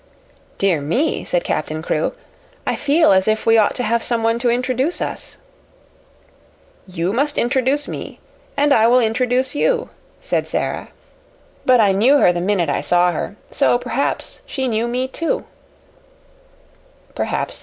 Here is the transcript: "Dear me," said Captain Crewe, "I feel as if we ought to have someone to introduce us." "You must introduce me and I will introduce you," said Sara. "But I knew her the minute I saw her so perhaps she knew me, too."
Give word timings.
"Dear 0.57 0.81
me," 0.81 1.23
said 1.23 1.43
Captain 1.43 1.83
Crewe, 1.83 2.13
"I 2.65 2.75
feel 2.75 3.11
as 3.11 3.27
if 3.27 3.45
we 3.45 3.59
ought 3.59 3.75
to 3.75 3.83
have 3.83 4.01
someone 4.01 4.39
to 4.39 4.49
introduce 4.49 4.99
us." 4.99 5.37
"You 6.87 7.13
must 7.13 7.37
introduce 7.37 7.87
me 7.87 8.19
and 8.57 8.73
I 8.73 8.87
will 8.87 8.99
introduce 8.99 9.53
you," 9.53 9.89
said 10.19 10.47
Sara. 10.47 10.87
"But 11.67 11.79
I 11.79 11.91
knew 11.91 12.17
her 12.17 12.33
the 12.33 12.41
minute 12.41 12.67
I 12.67 12.81
saw 12.81 13.11
her 13.11 13.35
so 13.51 13.77
perhaps 13.77 14.41
she 14.47 14.67
knew 14.67 14.87
me, 14.87 15.07
too." 15.07 15.45